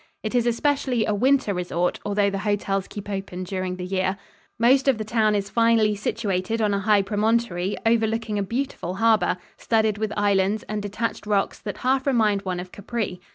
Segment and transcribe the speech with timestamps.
[0.23, 4.17] It is especially a winter resort, although the hotels keep open during the year.
[4.57, 9.37] Most of the town is finely situated on a high promontory overlooking a beautiful harbor,
[9.57, 13.21] studded with islands and detached rocks that half remind one of Capri.